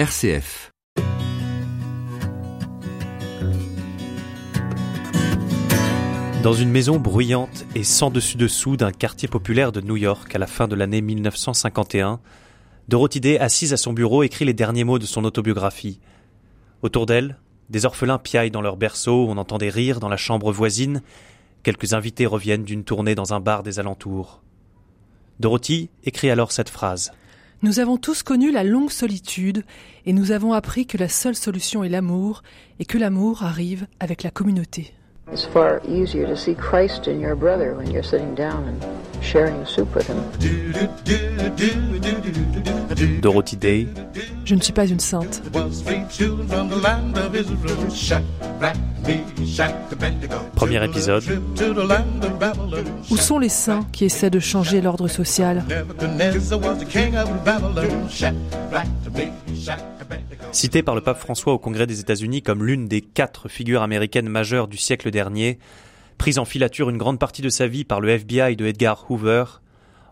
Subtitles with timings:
[0.00, 0.70] RCF.
[6.42, 10.46] Dans une maison bruyante et sans dessus-dessous d'un quartier populaire de New York à la
[10.46, 12.18] fin de l'année 1951,
[12.88, 16.00] Dorothy Day, assise à son bureau, écrit les derniers mots de son autobiographie.
[16.80, 17.36] Autour d'elle,
[17.68, 21.02] des orphelins piaillent dans leur berceau, on entend des rires dans la chambre voisine,
[21.62, 24.40] quelques invités reviennent d'une tournée dans un bar des alentours.
[25.40, 27.12] Dorothy écrit alors cette phrase.
[27.62, 29.64] Nous avons tous connu la longue solitude
[30.06, 32.42] et nous avons appris que la seule solution est l'amour
[32.78, 34.94] et que l'amour arrive avec la communauté.
[35.32, 38.82] It's far easier to see Christ in your brother when you're sitting down and
[39.22, 40.18] sharing soup with him.
[43.20, 43.86] Dorothy Day,
[44.44, 45.42] Je ne suis pas une sainte.
[50.56, 51.22] premier épisode,
[53.10, 55.62] Où sont les saints qui essaient de changer l'ordre social?
[60.52, 64.28] Cité par le pape François au Congrès des États-Unis comme l'une des quatre figures américaines
[64.28, 65.58] majeures du siècle dernier,
[66.18, 69.44] prise en filature une grande partie de sa vie par le FBI de Edgar Hoover,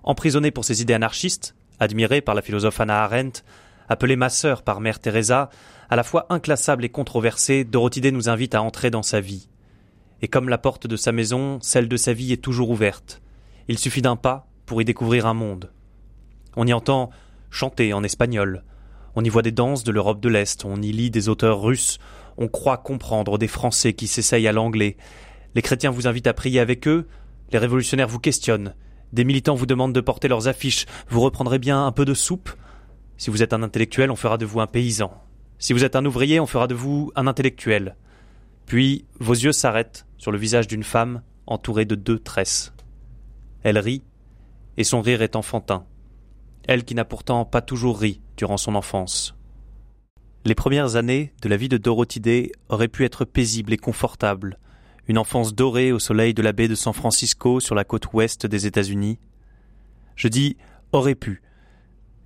[0.05, 3.43] emprisonné pour ses idées anarchistes, admiré par la philosophe Hannah Arendt,
[3.89, 5.51] appelé ma sœur par Mère Teresa,
[5.91, 9.49] à la fois inclassable et controversée, Dorothy Day nous invite à entrer dans sa vie.
[10.23, 13.21] Et comme la porte de sa maison, celle de sa vie est toujours ouverte.
[13.69, 15.71] Il suffit d'un pas pour y découvrir un monde.
[16.57, 17.11] On y entend
[17.51, 18.65] chanter en espagnol,
[19.15, 21.99] on y voit des danses de l'Europe de l'Est, on y lit des auteurs russes,
[22.37, 24.97] on croit comprendre des Français qui s'essayent à l'anglais.
[25.55, 27.09] Les chrétiens vous invitent à prier avec eux,
[27.53, 28.75] les révolutionnaires vous questionnent,
[29.13, 32.51] des militants vous demandent de porter leurs affiches, vous reprendrez bien un peu de soupe?
[33.17, 35.13] Si vous êtes un intellectuel, on fera de vous un paysan.
[35.59, 37.97] Si vous êtes un ouvrier, on fera de vous un intellectuel.
[38.67, 42.73] Puis vos yeux s'arrêtent sur le visage d'une femme entourée de deux tresses.
[43.63, 44.05] Elle rit,
[44.77, 45.85] et son rire est enfantin.
[46.69, 49.35] Elle qui n'a pourtant pas toujours ri durant son enfance.
[50.45, 54.59] Les premières années de la vie de Dorothy Day auraient pu être paisibles et confortables,
[55.09, 58.47] une enfance dorée au soleil de la baie de San Francisco sur la côte ouest
[58.47, 59.19] des États-Unis.
[60.15, 60.57] Je dis
[60.93, 61.43] aurait pu,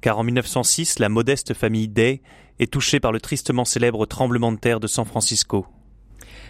[0.01, 2.21] car en 1906, la modeste famille Day
[2.59, 5.67] est touchée par le tristement célèbre tremblement de terre de San Francisco.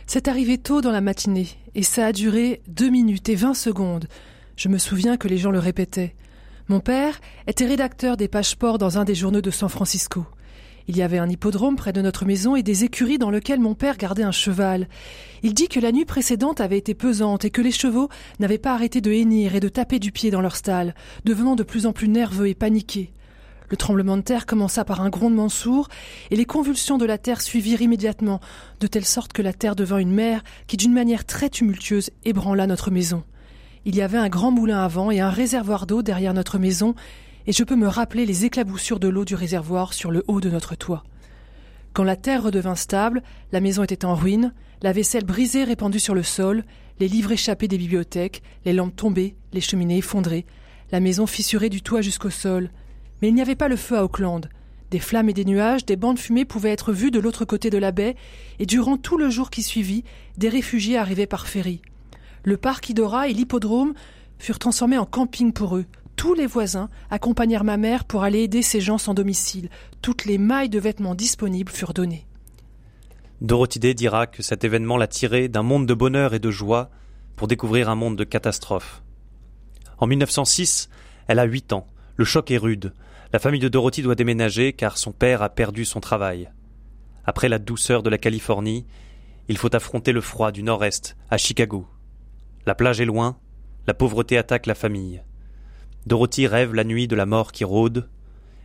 [0.07, 4.09] C'est arrivé tôt dans la matinée et ça a duré deux minutes et vingt secondes.
[4.57, 6.15] Je me souviens que les gens le répétaient.
[6.69, 10.25] Mon père était rédacteur des pages sport dans un des journaux de San Francisco.
[10.89, 13.75] Il y avait un hippodrome près de notre maison et des écuries dans lesquelles mon
[13.75, 14.89] père gardait un cheval.
[15.43, 18.09] Il dit que la nuit précédente avait été pesante et que les chevaux
[18.41, 21.63] n'avaient pas arrêté de hennir et de taper du pied dans leur stalle, devenant de
[21.63, 23.13] plus en plus nerveux et paniqués.
[23.69, 25.89] Le tremblement de terre commença par un grondement sourd,
[26.31, 28.41] et les convulsions de la terre suivirent immédiatement,
[28.81, 32.67] de telle sorte que la terre devint une mer qui, d'une manière très tumultueuse, ébranla
[32.67, 33.25] notre maison.
[33.85, 36.95] Il y avait un grand moulin à vent et un réservoir d'eau derrière notre maison,
[37.49, 40.51] et je peux me rappeler les éclaboussures de l'eau du réservoir sur le haut de
[40.51, 41.03] notre toit.
[41.93, 46.15] Quand la terre redevint stable, la maison était en ruine, la vaisselle brisée répandue sur
[46.15, 46.65] le sol,
[47.01, 50.47] les livres échappés des bibliothèques, les lampes tombées, les cheminées effondrées,
[50.93, 52.71] la maison fissurée du toit jusqu'au sol.
[53.21, 54.49] Mais il n'y avait pas le feu à Auckland.
[54.93, 57.69] Des flammes et des nuages, des bancs de fumée pouvaient être vus de l'autre côté
[57.69, 58.15] de la baie,
[58.61, 60.05] et durant tout le jour qui suivit,
[60.39, 61.83] des réfugiés arrivaient par ferry.
[62.45, 63.95] Le parc Idora et l'hippodrome
[64.39, 65.87] furent transformés en camping pour eux.
[66.17, 69.69] Tous les voisins accompagnèrent ma mère pour aller aider ces gens sans domicile.
[70.03, 72.27] Toutes les mailles de vêtements disponibles furent données.
[73.41, 76.91] Dorothy Day dira que cet événement l'a tirée d'un monde de bonheur et de joie
[77.37, 79.03] pour découvrir un monde de catastrophe.
[79.99, 80.89] En 1906,
[81.29, 81.87] elle a huit ans.
[82.17, 82.93] Le choc est rude.
[83.33, 86.51] La famille de Dorothy doit déménager car son père a perdu son travail.
[87.25, 88.85] Après la douceur de la Californie,
[89.49, 91.87] il faut affronter le froid du nord-est, à Chicago.
[92.65, 93.39] La plage est loin,
[93.89, 95.23] la pauvreté attaque la famille.
[96.07, 98.09] Dorothy rêve la nuit de la mort qui rôde,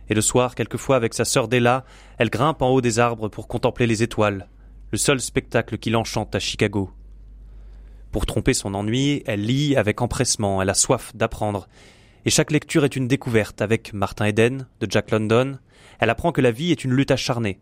[0.08, 1.84] et le soir, quelquefois avec sa sœur Della,
[2.16, 4.48] elle grimpe en haut des arbres pour contempler les étoiles,
[4.92, 6.90] le seul spectacle qui l'enchante à Chicago.
[8.12, 11.68] Pour tromper son ennui, elle lit avec empressement, elle a soif d'apprendre,
[12.24, 15.58] et chaque lecture est une découverte avec Martin Eden de Jack London.
[15.98, 17.58] Elle apprend que la vie est une lutte acharnée,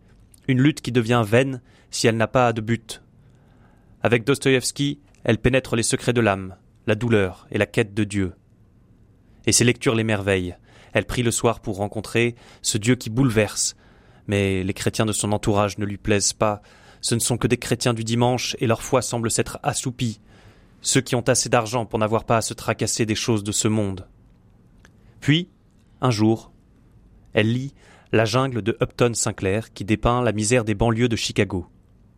[0.49, 3.03] une lutte qui devient vaine si elle n'a pas de but.
[4.03, 6.55] Avec Dostoïevski, elle pénètre les secrets de l'âme,
[6.87, 8.35] la douleur et la quête de Dieu.
[9.45, 10.55] Et ses lectures l'émerveillent.
[10.93, 13.75] Elle prie le soir pour rencontrer ce Dieu qui bouleverse.
[14.29, 16.63] Mais les chrétiens de son entourage ne lui plaisent pas.
[17.01, 20.21] Ce ne sont que des chrétiens du dimanche et leur foi semble s'être assoupie.
[20.81, 23.67] Ceux qui ont assez d'argent pour n'avoir pas à se tracasser des choses de ce
[23.67, 24.07] monde.
[25.19, 25.51] Puis,
[26.01, 26.53] un jour,
[27.33, 27.75] elle lit
[28.13, 31.67] La jungle de Upton Sinclair qui dépeint la misère des banlieues de Chicago.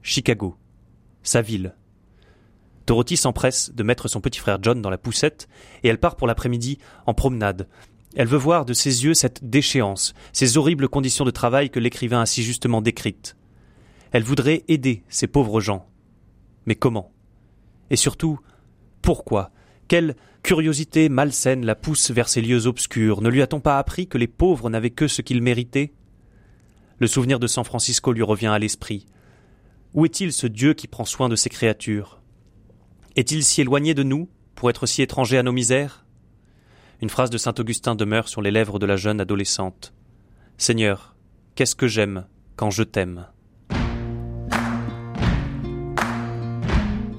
[0.03, 0.59] Chicago,
[1.23, 1.75] sa ville.
[2.89, 5.47] Dorothy s'empresse de mettre son petit frère John dans la poussette
[5.83, 7.69] et elle part pour l'après-midi en promenade.
[8.17, 12.23] Elle veut voir de ses yeux cette déchéance, ces horribles conditions de travail que l'écrivain
[12.23, 13.37] a si justement décrites.
[14.11, 15.87] Elle voudrait aider ces pauvres gens.
[16.65, 17.13] Mais comment?
[17.91, 18.41] Et surtout,
[19.03, 19.51] pourquoi?
[19.87, 24.17] Quelle curiosité malsaine la pousse vers ces lieux obscurs Ne lui a-t-on pas appris que
[24.17, 25.93] les pauvres n'avaient que ce qu'ils méritaient?
[27.01, 29.05] Le souvenir de San Francisco lui revient à l'esprit.
[29.93, 32.18] Où est-il ce Dieu qui prend soin de ses créatures?
[33.19, 36.05] Est-il si éloigné de nous pour être si étranger à nos misères?
[37.03, 39.93] Une phrase de saint Augustin demeure sur les lèvres de la jeune adolescente.
[40.57, 41.17] Seigneur,
[41.57, 43.27] qu'est-ce que j'aime quand je t'aime?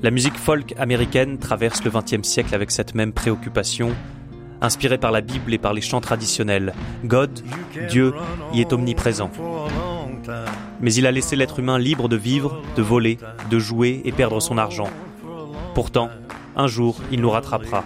[0.01, 3.93] La musique folk américaine traverse le XXe siècle avec cette même préoccupation,
[4.61, 6.73] inspirée par la Bible et par les chants traditionnels.
[7.03, 7.41] God,
[7.89, 8.13] Dieu,
[8.53, 9.31] y est omniprésent.
[10.79, 13.17] Mais il a laissé l'être humain libre de vivre, de voler,
[13.49, 14.89] de jouer et perdre son argent.
[15.73, 16.09] Pourtant,
[16.55, 17.83] un jour, il nous rattrapera.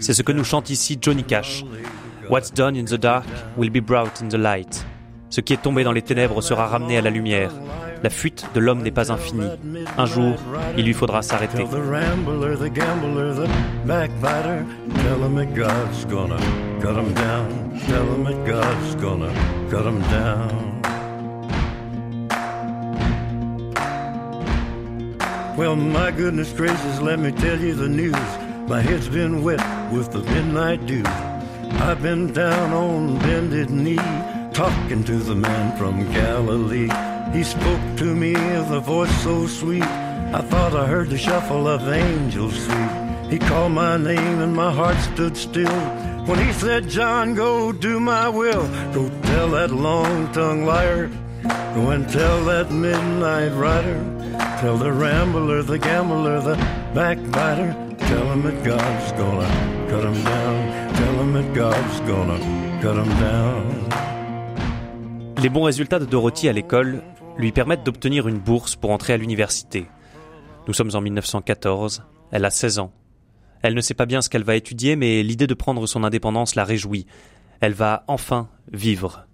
[0.00, 1.64] C'est ce que nous chante ici Johnny Cash.
[2.28, 3.24] What's done in the dark
[3.56, 4.84] will be brought in the light.
[5.30, 7.50] Ce qui est tombé dans les ténèbres sera ramené à la lumière.
[8.02, 9.48] La fuite de l'homme n'est pas infinie.
[9.98, 10.34] Un jour,
[10.76, 11.64] il lui faudra s'arrêter.
[25.56, 28.12] Well, my goodness gracious, let me tell you the news.
[28.68, 31.02] My head's been wet with the midnight dew.
[31.80, 33.96] I've been down on bended knee,
[34.52, 36.90] talking to the man from Galilee.
[37.32, 39.82] He spoke to me with a voice so sweet.
[39.82, 43.30] I thought I heard the shuffle of angels sweet.
[43.30, 45.80] He called my name and my heart stood still.
[46.26, 48.68] When he said, John, go do my will.
[48.92, 51.10] Go tell that long tongued liar.
[51.76, 54.00] And tell that midnight rider.
[54.60, 56.56] Tell the rambler, the gambler, the
[56.94, 57.74] backbiter.
[57.98, 59.48] Tell him that God's gonna
[59.88, 60.94] cut him down.
[60.94, 62.38] Tell him that God's gonna
[62.82, 63.64] cut him down.
[65.42, 67.02] Les bons résultats de Dorothy à l'école
[67.38, 69.86] lui permettent d'obtenir une bourse pour entrer à l'université.
[70.66, 72.02] Nous sommes en 1914,
[72.32, 72.92] elle a 16 ans.
[73.62, 76.56] Elle ne sait pas bien ce qu'elle va étudier, mais l'idée de prendre son indépendance
[76.56, 77.06] la réjouit.
[77.60, 79.25] Elle va enfin vivre.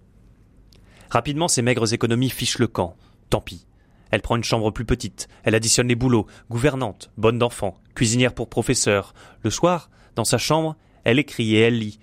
[1.13, 2.95] Rapidement, ses maigres économies fichent le camp.
[3.29, 3.67] Tant pis.
[4.09, 8.49] Elle prend une chambre plus petite, elle additionne les boulots, gouvernante, bonne d'enfant, cuisinière pour
[8.49, 9.13] professeur.
[9.43, 11.99] Le soir, dans sa chambre, elle écrit et elle lit.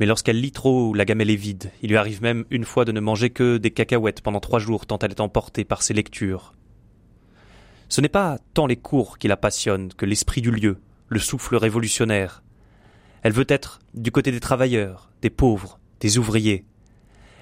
[0.00, 1.70] Mais lorsqu'elle lit trop, la gamelle est vide.
[1.82, 4.86] Il lui arrive même une fois de ne manger que des cacahuètes pendant trois jours
[4.86, 6.52] tant elle est emportée par ses lectures.
[7.88, 11.54] Ce n'est pas tant les cours qui la passionnent que l'esprit du lieu, le souffle
[11.54, 12.42] révolutionnaire.
[13.22, 16.64] Elle veut être du côté des travailleurs, des pauvres, des ouvriers.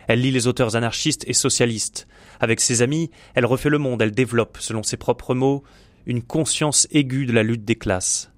[0.08, 2.06] Elle lit les auteurs anarchistes et socialistes.
[2.40, 5.62] Avec ses amis, elle refait le monde, elle développe, selon ses propres mots,
[6.06, 8.30] une conscience aiguë de la lutte des classes.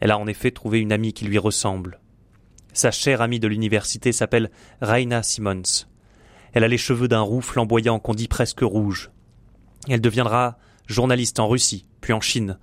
[0.00, 2.00] Elle a en effet trouvé une amie qui lui ressemble.
[2.72, 4.50] Sa chère amie de l'université s'appelle
[4.80, 5.86] Raina Simmons.
[6.52, 9.10] Elle a les cheveux d'un roux flamboyant qu'on dit presque rouge.
[9.88, 12.58] Elle deviendra journaliste en Russie, puis en Chine.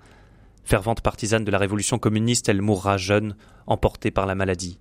[0.63, 3.35] Fervente partisane de la révolution communiste, elle mourra jeune,
[3.67, 4.79] emportée par la maladie.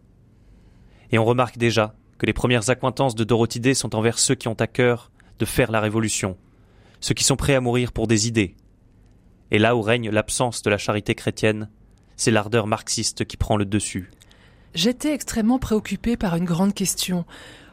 [1.10, 4.48] Et on remarque déjà que les premières accointances de Dorothy Day sont envers ceux qui
[4.48, 6.36] ont à cœur de faire la révolution,
[7.00, 8.56] ceux qui sont prêts à mourir pour des idées.
[9.50, 11.70] Et là où règne l'absence de la charité chrétienne,
[12.16, 14.10] c'est l'ardeur marxiste qui prend le dessus.
[14.74, 17.24] J'étais extrêmement préoccupée par une grande question.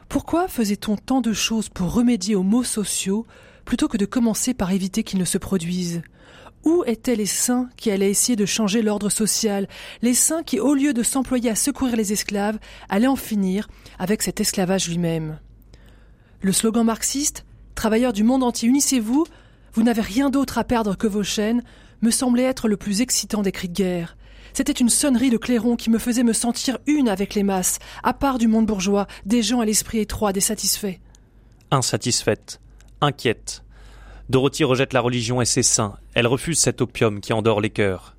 [0.08, 3.26] Pourquoi faisait-on tant de choses pour remédier aux maux sociaux
[3.64, 6.02] plutôt que de commencer par éviter qu'ils ne se produisent?
[6.66, 9.68] Où étaient les saints qui allaient essayer de changer l'ordre social,
[10.02, 12.58] les saints qui, au lieu de s'employer à secourir les esclaves,
[12.88, 13.68] allaient en finir
[14.00, 15.38] avec cet esclavage lui-même
[16.40, 17.46] Le slogan marxiste
[17.76, 19.26] Travailleurs du monde entier, unissez-vous,
[19.74, 21.62] vous n'avez rien d'autre à perdre que vos chaînes,
[22.02, 24.16] me semblait être le plus excitant des cris de guerre.
[24.52, 28.12] C'était une sonnerie de clairon qui me faisait me sentir une avec les masses, à
[28.12, 30.96] part du monde bourgeois, des gens à l'esprit étroit, des satisfaits.
[31.70, 32.60] Insatisfaite,
[33.00, 33.62] inquiète.
[34.28, 35.96] Dorothy rejette la religion et ses saints.
[36.14, 38.16] Elle refuse cet opium qui endort les cœurs.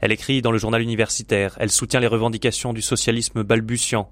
[0.00, 1.56] Elle écrit dans le journal universitaire.
[1.58, 4.10] Elle soutient les revendications du socialisme balbutiant.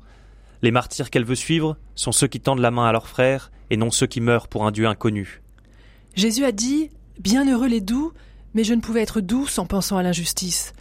[0.63, 3.77] Les martyrs qu'elle veut suivre sont ceux qui tendent la main à leurs frères et
[3.77, 5.43] non ceux qui meurent pour un Dieu inconnu.
[6.17, 8.13] Jésus a dit Bienheureux les doux,
[8.55, 10.73] mais je ne pouvais être douce en pensant à l'injustice.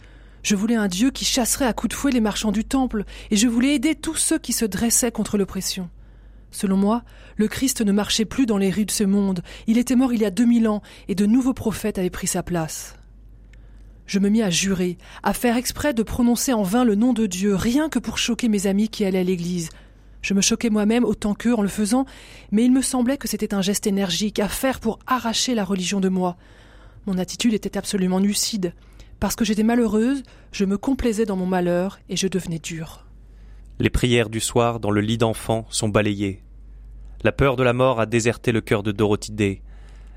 [0.42, 3.36] Je voulais un Dieu qui chasserait à coups de fouet les marchands du temple, et
[3.36, 5.88] je voulais aider tous ceux qui se dressaient contre l'oppression.
[6.52, 7.02] Selon moi,
[7.36, 10.20] le Christ ne marchait plus dans les rues de ce monde, il était mort il
[10.20, 12.94] y a deux mille ans, et de nouveaux prophètes avaient pris sa place.
[14.06, 17.26] Je me mis à jurer, à faire exprès de prononcer en vain le nom de
[17.26, 19.70] Dieu, rien que pour choquer mes amis qui allaient à l'église.
[20.20, 22.04] Je me choquais moi-même autant qu'eux en le faisant,
[22.50, 26.00] mais il me semblait que c'était un geste énergique à faire pour arracher la religion
[26.00, 26.36] de moi.
[27.06, 28.74] Mon attitude était absolument lucide.
[29.18, 33.06] Parce que j'étais malheureuse, je me complaisais dans mon malheur et je devenais dure.
[33.78, 36.42] Les prières du soir dans le lit d'enfant sont balayées.
[37.24, 39.62] La peur de la mort a déserté le cœur de Dorothy Day.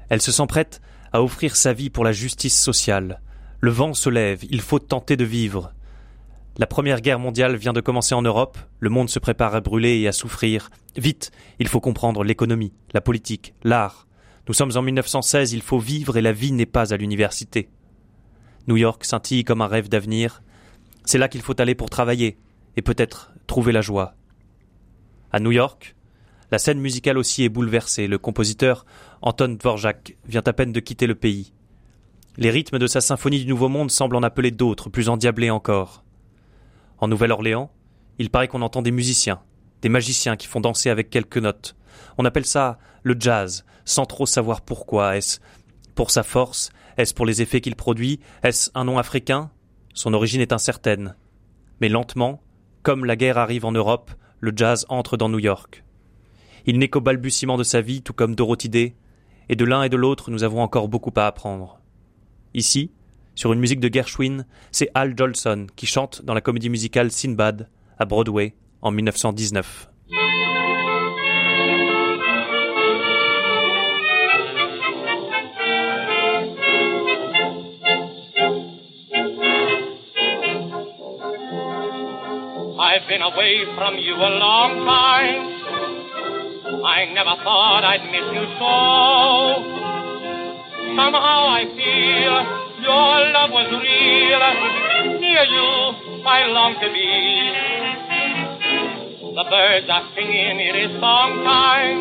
[0.10, 0.82] Elle se sent prête
[1.14, 3.22] à offrir sa vie pour la justice sociale.
[3.62, 5.74] Le vent se lève, il faut tenter de vivre.
[6.58, 10.00] La Première Guerre mondiale vient de commencer en Europe, le monde se prépare à brûler
[10.00, 10.70] et à souffrir.
[10.96, 14.08] Vite, il faut comprendre l'économie, la politique, l'art.
[14.48, 17.70] Nous sommes en 1916, il faut vivre et la vie n'est pas à l'université.
[18.68, 20.44] New York scintille comme un rêve d'avenir.
[21.04, 22.38] C'est là qu'il faut aller pour travailler
[22.76, 24.16] et peut-être trouver la joie.
[25.32, 25.96] À New York,
[26.52, 28.08] la scène musicale aussi est bouleversée.
[28.08, 28.86] Le compositeur
[29.22, 31.54] Anton Dvorak vient à peine de quitter le pays.
[32.38, 36.04] Les rythmes de sa symphonie du Nouveau Monde semblent en appeler d'autres, plus endiablés encore.
[36.98, 37.72] En Nouvelle-Orléans,
[38.20, 39.42] il paraît qu'on entend des musiciens,
[39.82, 41.76] des magiciens qui font danser avec quelques notes.
[42.18, 45.18] On appelle ça le jazz, sans trop savoir pourquoi.
[45.18, 45.40] Est-ce
[45.96, 46.70] pour sa force?
[46.98, 48.20] Est-ce pour les effets qu'il produit?
[48.44, 49.52] Est-ce un nom africain?
[49.94, 51.16] Son origine est incertaine.
[51.82, 52.42] Mais lentement,
[52.86, 55.84] comme la guerre arrive en Europe, le jazz entre dans New York.
[56.68, 58.94] Il n'est qu'au balbutiement de sa vie, tout comme Dorothy Day,
[59.50, 61.80] et de l'un et de l'autre nous avons encore beaucoup à apprendre.
[62.54, 62.92] Ici,
[63.34, 67.70] sur une musique de Gershwin, c'est Al Jolson qui chante dans la comédie musicale Sinbad
[67.98, 69.90] à Broadway en 1919.
[83.16, 85.48] Been away from you a long time.
[86.84, 88.76] I never thought I'd miss you so.
[91.00, 92.36] Somehow I feel
[92.84, 94.44] your love was real.
[95.24, 95.72] Near you,
[96.28, 97.08] I long to be.
[99.32, 102.00] The birds are singing, it is song time.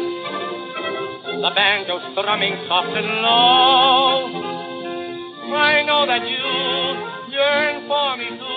[1.47, 4.35] The banjo strumming soft and low.
[5.55, 6.43] I know that you
[7.31, 8.54] yearn for me too.